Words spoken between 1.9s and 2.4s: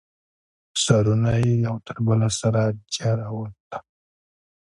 بله